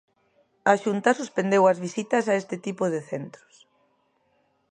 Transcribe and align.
A 0.71 0.73
Xunta 0.83 1.17
suspendeu 1.19 1.63
as 1.65 1.81
visitas 1.85 2.25
a 2.27 2.33
este 2.41 2.55
tipo 2.65 2.83
de 2.93 3.01
centros... 3.11 3.53